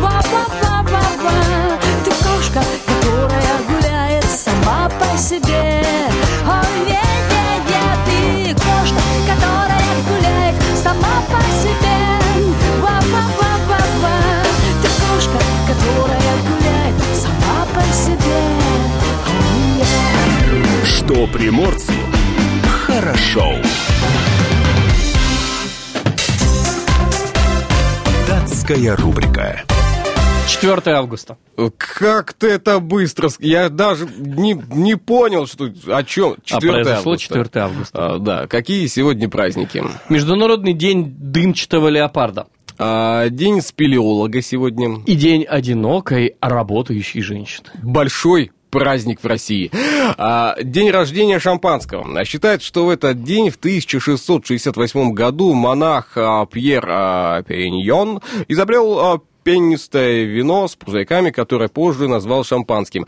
[0.00, 5.82] Ва-ва-ва-ва-ва Ты кошка, которая гуляет сама по себе.
[6.46, 7.07] Ой-е-е-е
[21.48, 21.94] приморцу
[22.66, 23.54] хорошо.
[28.28, 29.62] Датская рубрика.
[30.46, 31.38] 4 августа.
[31.78, 33.30] Как ты это быстро...
[33.38, 36.36] Я даже не, не понял, что, о чем.
[36.44, 37.34] 4 а произошло августа.
[37.34, 38.14] 4 августа.
[38.14, 39.82] А, да, какие сегодня праздники?
[40.10, 42.48] Международный день дымчатого леопарда.
[42.78, 45.00] А, день спелеолога сегодня.
[45.06, 47.68] И день одинокой работающей женщины.
[47.82, 49.70] Большой праздник в России.
[50.16, 52.24] А, день рождения шампанского.
[52.24, 59.22] Считают, что в этот день, в 1668 году, монах а, Пьер а, Периньон изобрел
[59.52, 63.06] пенистое вино с пузырьками, которое позже назвал шампанским.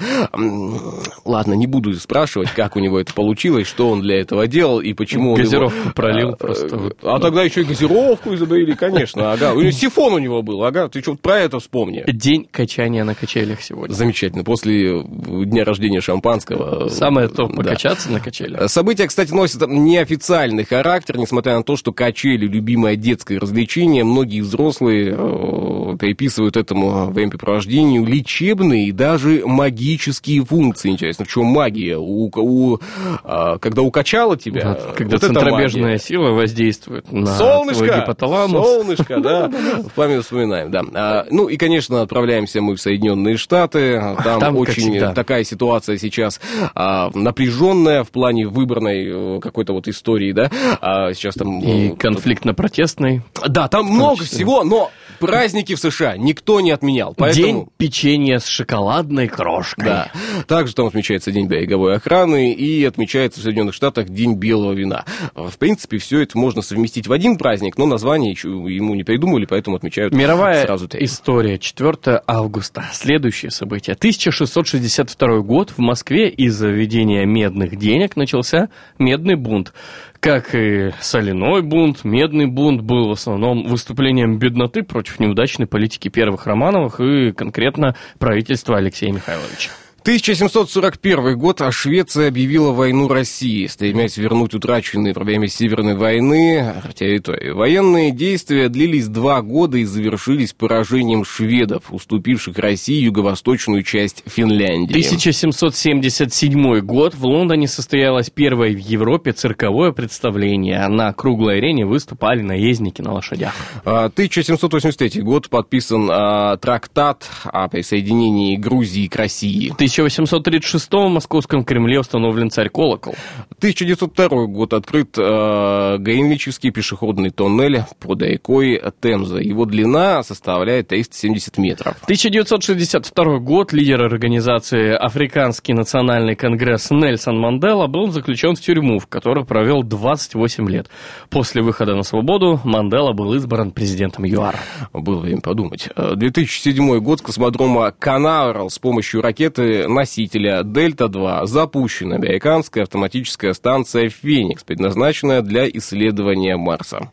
[1.26, 4.94] Ладно, не буду спрашивать, как у него это получилось, что он для этого делал и
[4.94, 6.96] почему он его- Газировку пролил А, просто э, вот.
[7.02, 9.52] А тогда еще и газировку изобрели, конечно, ага.
[9.60, 12.04] И Сифон у него был, ага, ты что про это вспомни.
[12.06, 13.92] День качания на качелях сегодня.
[13.92, 16.88] Замечательно, после дня рождения шампанского.
[16.88, 17.54] Самое то Да.
[17.54, 18.70] покачаться на качелях.
[18.70, 25.10] События, кстати, носят неофициальный характер, несмотря на то, что качели– любимое детское развлечение, многие взрослые
[25.10, 30.90] э, приписывают этому времяпрепровождению лечебные и даже магические функции.
[30.90, 31.96] Интересно, в чем магия?
[31.96, 32.78] У, у,
[33.24, 38.00] а, когда укачало тебя, Вот, когда вот центробежная сила воздействует на твой Солнышко!
[38.00, 38.66] гипоталамус.
[38.66, 39.48] Солнышко, да.
[39.88, 40.82] В память вспоминаем, да.
[40.94, 44.00] А, ну и, конечно, отправляемся мы в Соединенные Штаты.
[44.24, 46.40] Там, очень такая ситуация сейчас
[46.74, 50.50] а, напряженная в плане выбранной э, какой-то вот истории, да.
[50.80, 51.60] А, сейчас там...
[51.60, 53.22] И э, конфликтно-протестный.
[53.46, 57.14] Да, там много всего, но праздники в США никто не отменял.
[57.16, 57.46] Поэтому...
[57.46, 59.84] День печенья с шоколадной крошкой.
[59.84, 60.12] Да.
[60.48, 65.04] Также там отмечается День береговой охраны и отмечается в Соединенных Штатах День белого вина.
[65.34, 69.44] В принципе, все это можно совместить в один праздник, но название еще ему не придумали,
[69.44, 71.04] поэтому отмечают Мировая сразу три.
[71.04, 72.84] история, 4 августа.
[72.92, 73.94] Следующее событие.
[73.94, 79.72] 1662 год в Москве из-за введения медных денег начался медный бунт.
[80.20, 86.46] Как и соляной бунт, медный бунт был в основном выступлением бедноты против неудачной политики первых
[86.46, 89.70] Романовых и конкретно правительства Алексея Михайловича.
[90.10, 97.50] 1741 год а Швеция объявила войну России, стремясь вернуть утраченные во время Северной войны территории.
[97.50, 104.94] Военные действия длились два года и завершились поражением шведов, уступивших России юго-восточную часть Финляндии.
[104.94, 110.88] 1777 год в Лондоне состоялось первое в Европе цирковое представление.
[110.88, 113.54] На круглой арене выступали наездники на лошадях.
[113.84, 119.72] А, 1783 год подписан а, трактат о присоединении Грузии к России.
[120.00, 123.14] 1836 в Московском Кремле установлен царь-колокол.
[123.58, 129.38] 1902 год открыт э, Гринвичевский пешеходный тоннель под рекой Темза.
[129.38, 131.96] Его длина составляет 370 метров.
[132.04, 139.44] 1962 год лидер организации Африканский национальный конгресс Нельсон Мандела был заключен в тюрьму, в которой
[139.44, 140.88] провел 28 лет.
[141.28, 144.56] После выхода на свободу Мандела был избран президентом ЮАР.
[144.92, 145.88] Было время подумать.
[145.96, 154.62] Э, 2007 год космодрома Канаверал с помощью ракеты ракеты-носителя Дельта-2 запущена американская автоматическая станция «Феникс»,
[154.64, 157.10] предназначенная для исследования Марса.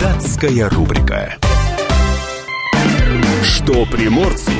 [0.00, 1.36] Датская рубрика.
[3.42, 4.52] Что приморцу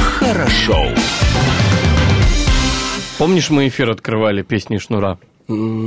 [0.00, 0.88] хорошо.
[3.18, 5.18] Помнишь, мы эфир открывали песней Шнура?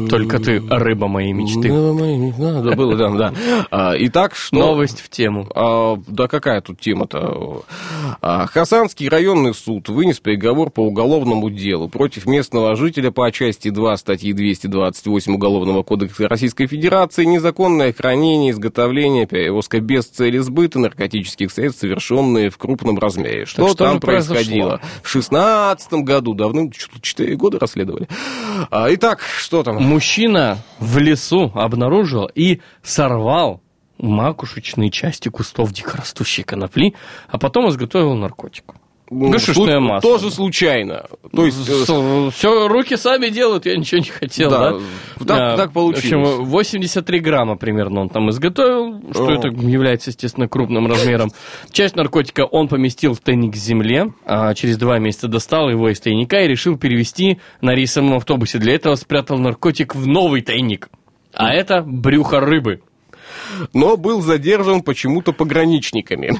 [0.10, 1.70] Только ты, рыба моей мечты.
[1.70, 3.34] Да, было, да, да.
[3.72, 4.56] А, Итак, что...
[4.58, 5.48] Новость в тему.
[5.56, 7.64] А, да какая тут тема-то?
[8.22, 13.98] А, Хасанский районный суд вынес приговор по уголовному делу против местного жителя по части 2
[13.98, 21.82] статьи 228 Уголовного кодекса Российской Федерации незаконное хранение, изготовление, перевозка без цели сбыта наркотических средств,
[21.82, 23.46] совершенные в крупном размере.
[23.46, 24.36] Что, что там же произошло?
[24.36, 24.82] происходило?
[25.04, 28.08] В шестнадцатом году, давным, 4 года расследовали.
[28.72, 29.82] А, Итак, что там?
[29.82, 33.62] Мужчина в лесу обнаружил и сорвал
[33.98, 36.96] макушечные части кустов дикорастущей конопли,
[37.28, 38.74] а потом изготовил наркотик.
[39.10, 40.10] Гашишное Слу- масло.
[40.18, 41.06] Тоже случайно.
[41.32, 41.70] То есть...
[41.70, 44.80] э, Все, руки сами делают, я ничего не хотел, Да, да?
[45.26, 46.30] так- А, так получилось.
[46.30, 49.32] В общем, 83 грамма примерно он там изготовил, что О.
[49.32, 51.30] это является, естественно, крупным размером.
[51.72, 56.00] Часть наркотика он поместил в тайник в земле, а через два месяца достал его из
[56.00, 58.58] тайника и решил перевести на рейсовом автобусе.
[58.58, 60.90] Для этого спрятал наркотик в новый тайник.
[61.34, 62.82] А это брюхо рыбы.
[63.74, 66.40] Но был задержан почему-то пограничниками.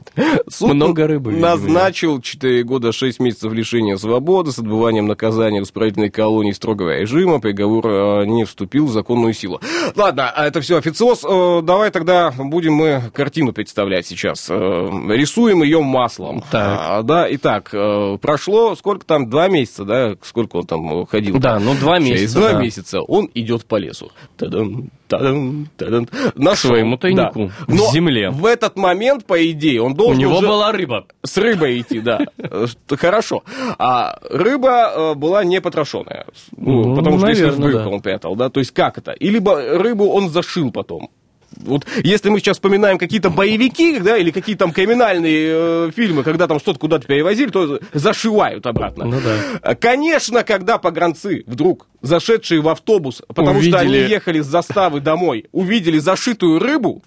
[0.50, 6.10] Суд Много рыбы, назначил 4 года 6 месяцев лишения свободы с отбыванием наказания в исправительной
[6.10, 7.40] колонии строгого режима.
[7.40, 9.62] Приговор э, не вступил в законную силу.
[9.96, 11.24] Ладно, а это все официоз.
[11.24, 14.48] Э, Давай тогда будем мы картину представлять сейчас.
[14.50, 16.44] Э, Рисуем ее маслом.
[16.52, 16.80] Так.
[16.82, 17.74] А, Да, итак,
[18.22, 21.40] прошло сколько там, два месяца, да, сколько он там ходил?
[21.40, 22.40] Да, ну два Через месяца.
[22.40, 22.62] два да.
[22.62, 24.12] месяца он идет по лесу.
[24.38, 26.08] Тадам, тадам, тадам.
[26.36, 26.70] Нашел.
[26.72, 28.30] своему тайнику в Но земле.
[28.30, 31.06] В этот момент, по идее, он У должен него уже была рыба.
[31.24, 32.20] с рыбой идти, да.
[32.38, 33.44] Э, Хорошо.
[33.78, 36.26] А рыба э, была не потрошенная.
[36.58, 37.88] Ну, Ну, потому что если в да.
[37.88, 38.50] он прятал, да.
[38.50, 39.16] То есть как это?
[39.20, 41.10] Либо рыбу он зашил потом.
[41.58, 46.48] Вот если мы сейчас вспоминаем какие-то боевики, да, или какие там криминальные э, фильмы, когда
[46.48, 49.06] там что-то куда-то перевозили, то зашивают обратно.
[49.06, 49.60] Ну да.
[49.62, 54.12] А, Конечно, когда погранцы вдруг, зашедшие в автобус, потому что они Увидели.
[54.12, 57.02] ехали с заставы домой, увидели зашитую рыбу,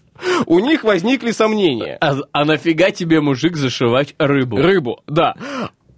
[0.46, 1.96] у них возникли сомнения.
[2.01, 4.57] А, а нафига тебе, мужик, зашивать рыбу?
[4.57, 5.34] Рыбу, да.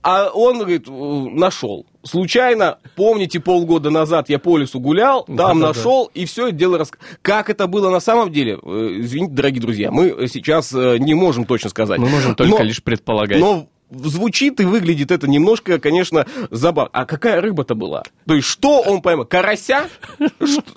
[0.03, 1.84] А он, говорит, э, нашел.
[2.03, 5.66] Случайно, помните, полгода назад я по лесу гулял, там Да-да-да.
[5.68, 6.90] нашел, и все это дело рас...
[7.20, 11.44] Как это было на самом деле, э, извините, дорогие друзья, мы сейчас э, не можем
[11.44, 11.98] точно сказать.
[11.98, 13.38] Мы можем только Но- лишь предполагать.
[13.38, 16.91] Но звучит и выглядит это немножко, конечно, забавно.
[16.93, 18.03] А какая рыба-то была?
[18.26, 19.26] То есть, что он поймал?
[19.26, 19.88] Карася?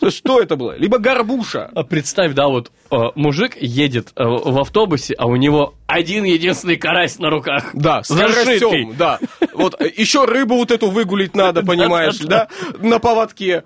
[0.09, 0.77] Что- это было?
[0.77, 1.69] Либо горбуша?
[1.73, 6.75] А представь, да, вот э, мужик едет э, в автобусе, а у него один единственный
[6.77, 7.69] карась на руках.
[7.73, 9.19] Да, с карасем, да.
[9.53, 12.47] Вот э, еще рыбу вот эту выгулить надо, понимаешь, да,
[12.79, 13.63] на поводке.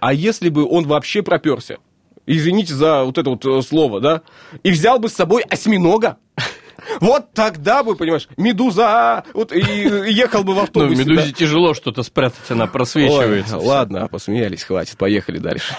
[0.00, 1.78] А если бы он вообще проперся?
[2.26, 4.22] Извините за вот это вот слово, да?
[4.62, 6.16] И взял бы с собой осьминога?
[7.00, 11.04] Вот тогда бы, понимаешь, медуза, вот и ехал бы в Ну, в автобусе.
[11.04, 11.32] медузе да.
[11.32, 13.58] тяжело что-то спрятать, она просвечивается.
[13.58, 15.74] Ой, ладно, посмеялись, хватит, поехали дальше.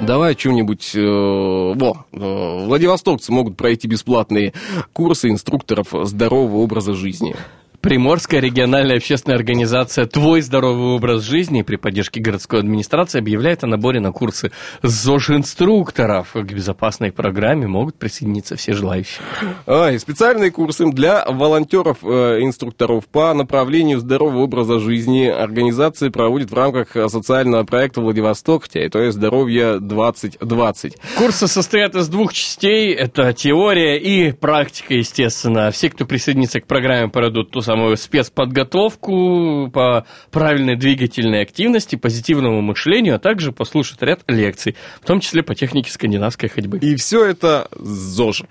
[0.00, 0.92] Давай что-нибудь...
[0.94, 4.54] э, во, э, владивостокцы могут пройти бесплатные
[4.92, 7.36] курсы инструкторов здорового образа жизни.
[7.80, 14.00] Приморская региональная общественная организация «Твой здоровый образ жизни» при поддержке городской администрации объявляет о наборе
[14.00, 14.52] на курсы
[14.82, 16.32] ЗОЖ-инструкторов.
[16.34, 19.22] К безопасной программе могут присоединиться все желающие.
[19.66, 26.94] А, и специальные курсы для волонтеров-инструкторов по направлению здорового образа жизни организация проводит в рамках
[26.96, 30.98] э, социального проекта «Владивосток», территория здоровья 2020.
[31.16, 32.92] Курсы состоят из двух частей.
[32.92, 35.70] Это теория и практика, естественно.
[35.70, 43.14] Все, кто присоединится к программе, пройдут ту самую спецподготовку по правильной двигательной активности, позитивному мышлению,
[43.14, 46.78] а также послушают ряд лекций, в том числе по технике скандинавской ходьбы.
[46.78, 48.42] И все это ЗОЖ.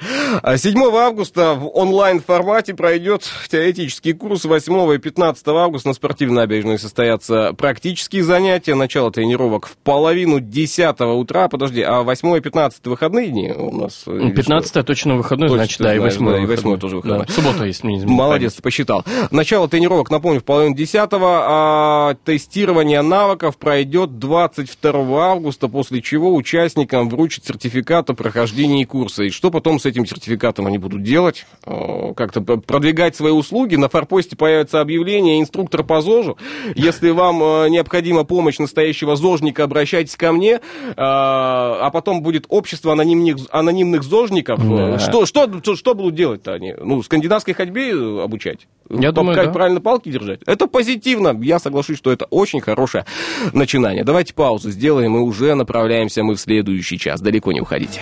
[0.42, 4.46] А 7 августа в онлайн-формате пройдет теоретический курс.
[4.46, 8.74] 8 и 15 августа на спортивной набережной состоятся практические занятия.
[8.74, 11.50] Начало тренировок в половину 10 утра.
[11.50, 14.06] Подожди, а 8 и 15 выходные дни у нас?
[14.08, 17.28] или 15 точно выходной, Точно значит, да, и знаешь, 8 да, и восьмой тоже выходной.
[17.28, 19.04] Суббота, если мне не изменяет Молодец, ты посчитал.
[19.32, 27.10] Начало тренировок, напомню, в половину 10 а тестирование навыков пройдет 22 августа, после чего участникам
[27.10, 29.24] вручат сертификат о прохождении курса.
[29.24, 31.46] И что потом с этим сертификатом они будут делать?
[31.66, 33.76] Э, Как-то продвигать свои услуги.
[33.76, 36.38] На форпосте появится объявление инструктор по ЗОЖу.
[36.76, 40.56] Если вам э, необходима помощь настоящего ЗОЖника, обращайтесь ко мне.
[40.56, 40.60] Э,
[40.98, 44.60] А потом будет общество анонимных, анонимных ЗОЖников.
[44.68, 45.00] Да.
[45.00, 46.74] Что, что, что, будут делать-то они?
[46.74, 48.68] Ну, скандинавской ходьбе обучать?
[48.90, 49.52] Я думаю, как да.
[49.52, 50.42] правильно палки держать?
[50.46, 51.38] Это позитивно.
[51.42, 53.06] Я соглашусь, что это очень хорошее
[53.54, 54.04] начинание.
[54.04, 57.22] Давайте паузу сделаем и уже направляемся мы в следующий час.
[57.22, 58.02] Далеко не уходите.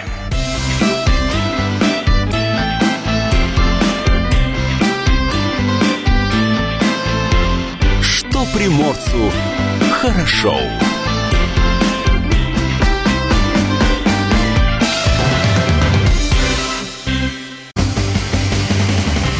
[8.01, 9.31] Что приморцу
[9.91, 10.55] хорошо.